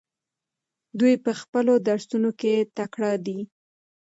[0.99, 3.39] دوی په خپلو درسونو کې تکړه دي.